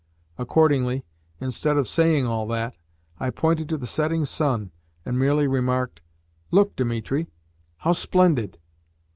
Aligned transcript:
Accordingly, 0.39 1.05
instead 1.39 1.77
of 1.77 1.87
saying 1.87 2.25
all 2.25 2.47
that, 2.47 2.75
I 3.19 3.29
pointed 3.29 3.69
to 3.69 3.77
the 3.77 3.85
setting 3.85 4.25
sun, 4.25 4.71
and 5.05 5.19
merely 5.19 5.47
remarked: 5.47 6.01
"Look, 6.49 6.75
Dimitri! 6.75 7.27
How 7.77 7.91
splendid!" 7.91 8.57